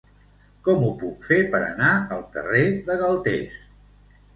[0.67, 3.67] Com ho puc fer per anar al carrer de Galtés?